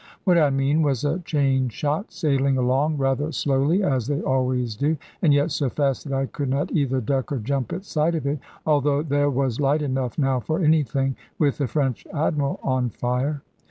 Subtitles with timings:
[0.23, 4.97] What I mean was a chain shot sailing along, rather slowly as they always do;
[5.21, 8.25] and yet so fast that I could not either duck or jump at sight of
[8.25, 13.43] it, although there was light enough now for anything, with the French Admiral on fire.